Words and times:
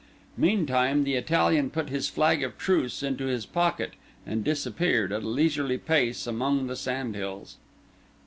Meantime 0.35 1.03
the 1.03 1.13
Italian 1.13 1.69
put 1.69 1.89
his 1.89 2.09
flag 2.09 2.41
of 2.43 2.57
truce 2.57 3.03
into 3.03 3.25
his 3.27 3.45
pocket, 3.45 3.93
and 4.25 4.43
disappeared, 4.43 5.11
at 5.11 5.21
a 5.21 5.27
leisurely 5.27 5.77
pace, 5.77 6.25
among 6.25 6.65
the 6.65 6.75
sand 6.75 7.13
hills. 7.13 7.57